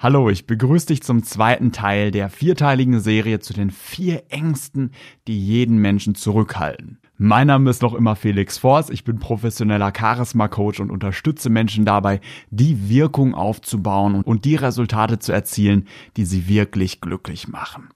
[0.00, 4.92] Hallo, ich begrüße dich zum zweiten Teil der vierteiligen Serie zu den vier Ängsten,
[5.26, 7.00] die jeden Menschen zurückhalten.
[7.16, 12.20] Mein Name ist noch immer Felix Forst, ich bin professioneller Charisma-Coach und unterstütze Menschen dabei,
[12.50, 17.88] die Wirkung aufzubauen und die Resultate zu erzielen, die sie wirklich glücklich machen.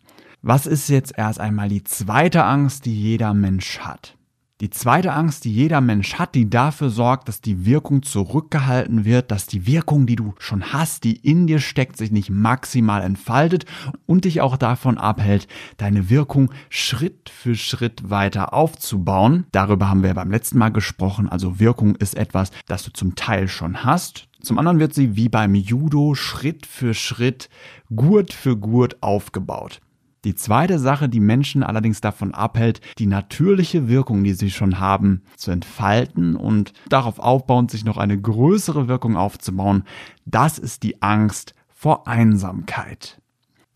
[0.43, 4.17] Was ist jetzt erst einmal die zweite Angst, die jeder Mensch hat?
[4.63, 9.33] Die zweite Angst, die jeder Mensch hat, die dafür sorgt, dass die Wirkung zurückgehalten wird,
[9.33, 13.67] dass die Wirkung, die du schon hast, die in dir steckt, sich nicht maximal entfaltet
[14.07, 19.47] und dich auch davon abhält, deine Wirkung Schritt für Schritt weiter aufzubauen.
[19.51, 21.29] Darüber haben wir beim letzten Mal gesprochen.
[21.29, 24.29] Also Wirkung ist etwas, das du zum Teil schon hast.
[24.43, 27.49] Zum anderen wird sie wie beim Judo Schritt für Schritt,
[27.93, 29.81] Gurt für Gurt aufgebaut.
[30.25, 35.23] Die zweite Sache, die Menschen allerdings davon abhält, die natürliche Wirkung, die sie schon haben,
[35.37, 39.83] zu entfalten und darauf aufbauend sich noch eine größere Wirkung aufzubauen,
[40.25, 43.21] das ist die Angst vor Einsamkeit.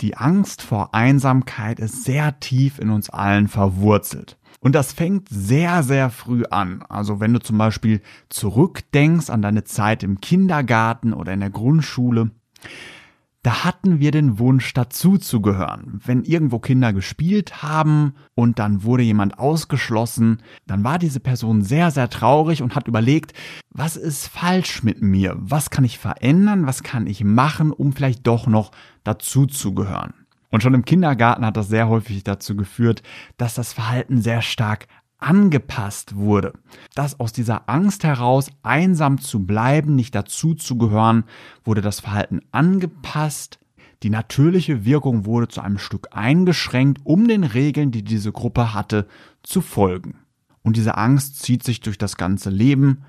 [0.00, 4.36] Die Angst vor Einsamkeit ist sehr tief in uns allen verwurzelt.
[4.60, 6.82] Und das fängt sehr, sehr früh an.
[6.88, 12.30] Also wenn du zum Beispiel zurückdenkst an deine Zeit im Kindergarten oder in der Grundschule,
[13.46, 16.00] da hatten wir den Wunsch dazuzugehören.
[16.04, 21.92] Wenn irgendwo Kinder gespielt haben und dann wurde jemand ausgeschlossen, dann war diese Person sehr,
[21.92, 23.34] sehr traurig und hat überlegt,
[23.70, 25.36] was ist falsch mit mir?
[25.38, 26.66] Was kann ich verändern?
[26.66, 28.72] Was kann ich machen, um vielleicht doch noch
[29.04, 30.12] dazuzugehören?
[30.50, 33.04] Und schon im Kindergarten hat das sehr häufig dazu geführt,
[33.36, 34.88] dass das Verhalten sehr stark
[35.18, 36.52] angepasst wurde.
[36.94, 41.24] Dass aus dieser Angst heraus, einsam zu bleiben, nicht dazu zu gehören,
[41.64, 43.58] wurde das Verhalten angepasst.
[44.02, 49.06] Die natürliche Wirkung wurde zu einem Stück eingeschränkt, um den Regeln, die diese Gruppe hatte,
[49.42, 50.18] zu folgen.
[50.62, 53.04] Und diese Angst zieht sich durch das ganze Leben,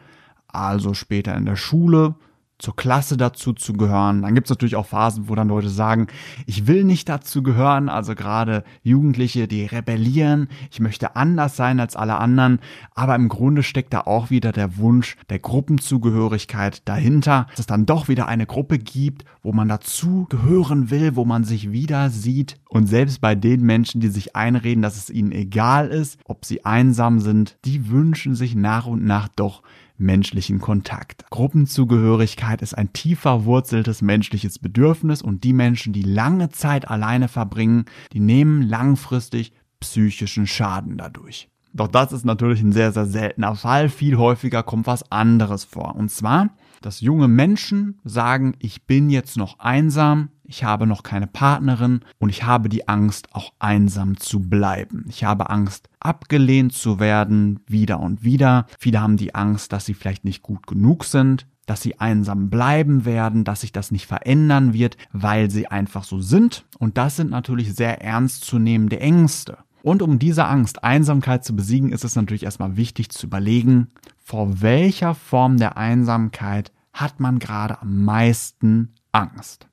[0.48, 2.16] also später in der Schule,
[2.60, 4.24] zur Klasse dazu zu gehören.
[4.24, 6.08] Dann gibt es natürlich auch Phasen, wo dann Leute sagen,
[6.46, 11.96] ich will nicht dazu gehören, also gerade Jugendliche, die rebellieren, ich möchte anders sein als
[11.96, 12.60] alle anderen,
[12.96, 17.86] aber im Grunde steckt da auch wieder der Wunsch der Gruppenzugehörigkeit dahinter, dass es dann
[17.86, 22.58] doch wieder eine Gruppe gibt, wo man dazu gehören will, wo man sich wieder sieht.
[22.70, 26.66] Und selbst bei den Menschen, die sich einreden, dass es ihnen egal ist, ob sie
[26.66, 29.62] einsam sind, die wünschen sich nach und nach doch
[29.98, 31.26] menschlichen Kontakt.
[31.30, 37.86] Gruppenzugehörigkeit ist ein tiefer wurzeltes menschliches Bedürfnis und die Menschen, die lange Zeit alleine verbringen,
[38.14, 41.50] die nehmen langfristig psychischen Schaden dadurch.
[41.74, 43.90] Doch das ist natürlich ein sehr, sehr seltener Fall.
[43.90, 45.96] Viel häufiger kommt was anderes vor.
[45.96, 46.50] Und zwar,
[46.82, 52.30] dass junge Menschen sagen, ich bin jetzt noch einsam, ich habe noch keine Partnerin und
[52.30, 55.06] ich habe die Angst, auch einsam zu bleiben.
[55.10, 58.66] Ich habe Angst, abgelehnt zu werden, wieder und wieder.
[58.80, 63.04] Viele haben die Angst, dass sie vielleicht nicht gut genug sind, dass sie einsam bleiben
[63.04, 66.66] werden, dass sich das nicht verändern wird, weil sie einfach so sind.
[66.80, 69.58] Und das sind natürlich sehr ernstzunehmende Ängste.
[69.84, 73.88] Und um diese Angst, Einsamkeit zu besiegen, ist es natürlich erstmal wichtig zu überlegen,
[74.18, 79.68] vor welcher Form der Einsamkeit hat man gerade am meisten Angst.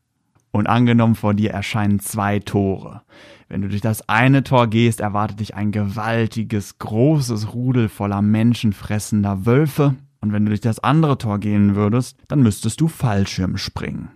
[0.54, 3.02] Und angenommen vor dir erscheinen zwei Tore.
[3.48, 9.46] Wenn du durch das eine Tor gehst, erwartet dich ein gewaltiges, großes Rudel voller menschenfressender
[9.46, 9.96] Wölfe.
[10.20, 14.10] Und wenn du durch das andere Tor gehen würdest, dann müsstest du Fallschirm springen.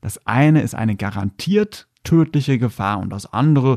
[0.00, 3.76] Das eine ist eine garantiert tödliche Gefahr und das andere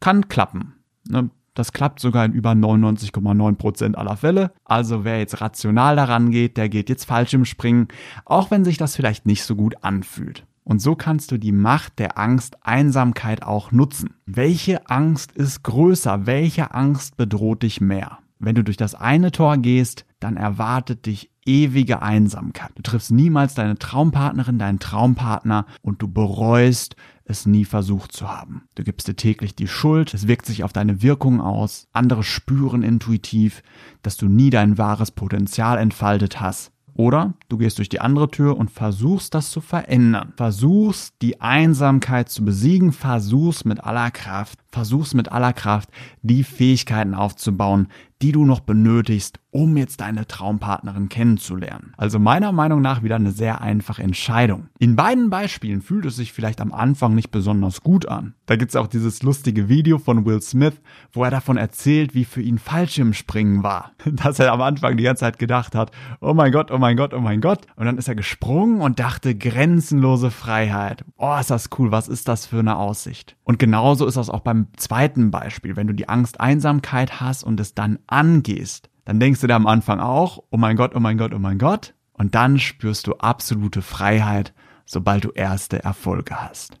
[0.00, 0.74] kann klappen.
[1.08, 1.30] Ne?
[1.54, 4.50] Das klappt sogar in über 99,9 Prozent aller Fälle.
[4.64, 7.86] Also wer jetzt rational daran geht, der geht jetzt Fallschirmspringen,
[8.24, 10.44] auch wenn sich das vielleicht nicht so gut anfühlt.
[10.64, 14.14] Und so kannst du die Macht der Angst, Einsamkeit auch nutzen.
[14.26, 16.26] Welche Angst ist größer?
[16.26, 18.18] Welche Angst bedroht dich mehr?
[18.38, 22.70] Wenn du durch das eine Tor gehst, dann erwartet dich ewige Einsamkeit.
[22.74, 28.62] Du triffst niemals deine Traumpartnerin, deinen Traumpartner und du bereust, es nie versucht zu haben.
[28.74, 32.82] Du gibst dir täglich die Schuld, es wirkt sich auf deine Wirkung aus, andere spüren
[32.82, 33.62] intuitiv,
[34.02, 36.72] dass du nie dein wahres Potenzial entfaltet hast.
[36.94, 40.32] Oder du gehst durch die andere Tür und versuchst das zu verändern.
[40.36, 45.90] Versuchst die Einsamkeit zu besiegen, versuchst mit aller Kraft, versuchst mit aller Kraft
[46.22, 47.88] die Fähigkeiten aufzubauen,
[48.22, 51.94] die du noch benötigst, um jetzt deine Traumpartnerin kennenzulernen.
[51.96, 54.68] Also meiner Meinung nach wieder eine sehr einfache Entscheidung.
[54.78, 58.34] In beiden Beispielen fühlt es sich vielleicht am Anfang nicht besonders gut an.
[58.46, 60.74] Da gibt's auch dieses lustige Video von Will Smith,
[61.12, 63.92] wo er davon erzählt, wie für ihn Fallschirmspringen war.
[64.04, 65.90] Dass er am Anfang die ganze Zeit gedacht hat,
[66.20, 67.66] oh mein Gott, oh mein Gott, oh mein Gott.
[67.76, 71.04] Und dann ist er gesprungen und dachte, grenzenlose Freiheit.
[71.16, 73.36] Oh, ist das cool, was ist das für eine Aussicht?
[73.44, 75.76] Und genauso ist das auch beim zweiten Beispiel.
[75.76, 79.66] Wenn du die Angst Einsamkeit hast und es dann angehst, dann denkst du da am
[79.66, 81.94] Anfang auch, oh mein Gott, oh mein Gott, oh mein Gott.
[82.12, 84.52] Und dann spürst du absolute Freiheit,
[84.84, 86.80] sobald du erste Erfolge hast.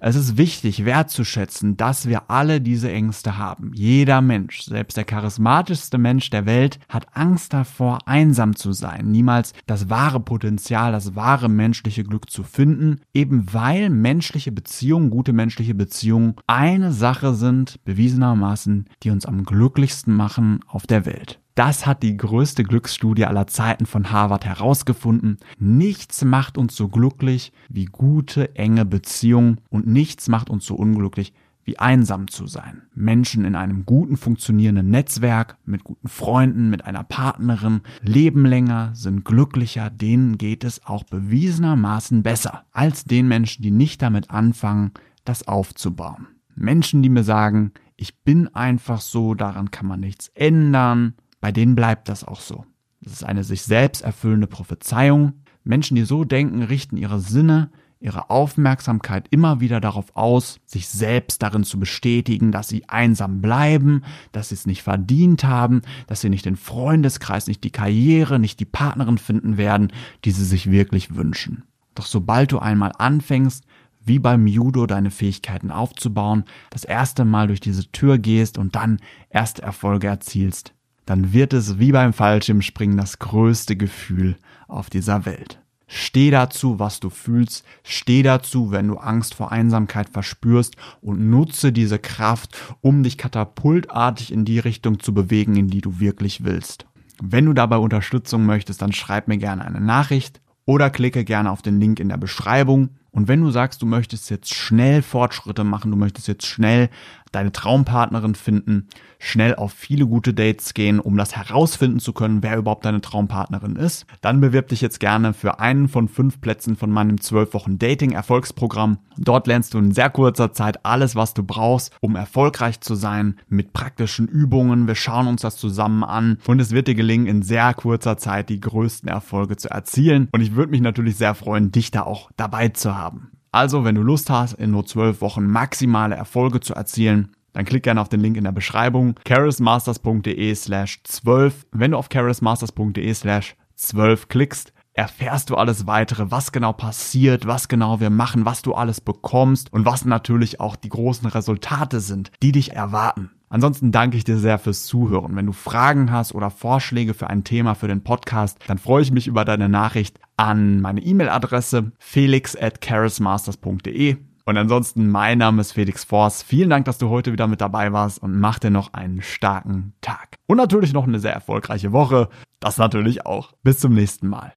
[0.00, 3.72] Es ist wichtig wertzuschätzen, dass wir alle diese Ängste haben.
[3.74, 9.52] Jeder Mensch, selbst der charismatischste Mensch der Welt, hat Angst davor, einsam zu sein, niemals
[9.66, 15.74] das wahre Potenzial, das wahre menschliche Glück zu finden, eben weil menschliche Beziehungen, gute menschliche
[15.74, 21.40] Beziehungen eine Sache sind, bewiesenermaßen, die uns am glücklichsten machen auf der Welt.
[21.56, 25.38] Das hat die größte Glücksstudie aller Zeiten von Harvard herausgefunden.
[25.58, 31.32] Nichts macht uns so glücklich wie gute, enge Beziehungen und nichts macht uns so unglücklich
[31.64, 32.82] wie einsam zu sein.
[32.94, 39.24] Menschen in einem guten funktionierenden Netzwerk, mit guten Freunden, mit einer Partnerin, leben länger, sind
[39.24, 44.90] glücklicher, denen geht es auch bewiesenermaßen besser als den Menschen, die nicht damit anfangen,
[45.24, 46.28] das aufzubauen.
[46.54, 51.74] Menschen, die mir sagen, ich bin einfach so, daran kann man nichts ändern, bei denen
[51.74, 52.64] bleibt das auch so.
[53.00, 55.34] Das ist eine sich selbst erfüllende Prophezeiung.
[55.64, 61.42] Menschen, die so denken, richten ihre Sinne, ihre Aufmerksamkeit immer wieder darauf aus, sich selbst
[61.42, 64.02] darin zu bestätigen, dass sie einsam bleiben,
[64.32, 68.60] dass sie es nicht verdient haben, dass sie nicht den Freundeskreis, nicht die Karriere, nicht
[68.60, 69.92] die Partnerin finden werden,
[70.24, 71.64] die sie sich wirklich wünschen.
[71.94, 73.64] Doch sobald du einmal anfängst,
[74.04, 78.98] wie beim Judo deine Fähigkeiten aufzubauen, das erste Mal durch diese Tür gehst und dann
[79.30, 80.75] erste Erfolge erzielst,
[81.06, 84.36] dann wird es wie beim Fallschirmspringen das größte Gefühl
[84.68, 85.60] auf dieser Welt.
[85.88, 91.70] Steh dazu, was du fühlst, steh dazu, wenn du Angst vor Einsamkeit verspürst und nutze
[91.72, 96.86] diese Kraft, um dich katapultartig in die Richtung zu bewegen, in die du wirklich willst.
[97.22, 101.62] Wenn du dabei Unterstützung möchtest, dann schreib mir gerne eine Nachricht oder klicke gerne auf
[101.62, 102.90] den Link in der Beschreibung.
[103.16, 106.90] Und wenn du sagst, du möchtest jetzt schnell Fortschritte machen, du möchtest jetzt schnell
[107.32, 112.56] deine Traumpartnerin finden, schnell auf viele gute Dates gehen, um das herausfinden zu können, wer
[112.56, 116.90] überhaupt deine Traumpartnerin ist, dann bewirb dich jetzt gerne für einen von fünf Plätzen von
[116.90, 118.98] meinem 12 Wochen Dating Erfolgsprogramm.
[119.18, 123.36] Dort lernst du in sehr kurzer Zeit alles, was du brauchst, um erfolgreich zu sein,
[123.48, 124.86] mit praktischen Übungen.
[124.86, 128.48] Wir schauen uns das zusammen an und es wird dir gelingen, in sehr kurzer Zeit
[128.48, 130.28] die größten Erfolge zu erzielen.
[130.32, 133.30] Und ich würde mich natürlich sehr freuen, dich da auch dabei zu haben.
[133.52, 137.84] Also, wenn du Lust hast, in nur zwölf Wochen maximale Erfolge zu erzielen, dann klick
[137.84, 141.66] gerne auf den Link in der Beschreibung charismasters.de slash 12.
[141.72, 147.68] Wenn du auf charismasters.de slash 12 klickst, erfährst du alles weitere, was genau passiert, was
[147.68, 152.30] genau wir machen, was du alles bekommst und was natürlich auch die großen Resultate sind,
[152.42, 153.30] die dich erwarten.
[153.56, 155.34] Ansonsten danke ich dir sehr fürs Zuhören.
[155.34, 159.12] Wenn du Fragen hast oder Vorschläge für ein Thema für den Podcast, dann freue ich
[159.12, 164.18] mich über deine Nachricht an meine E-Mail-Adresse felix at charismasters.de.
[164.44, 166.42] Und ansonsten, mein Name ist Felix Forst.
[166.42, 169.94] Vielen Dank, dass du heute wieder mit dabei warst und mach dir noch einen starken
[170.02, 170.36] Tag.
[170.46, 172.28] Und natürlich noch eine sehr erfolgreiche Woche.
[172.60, 173.54] Das natürlich auch.
[173.62, 174.52] Bis zum nächsten Mal.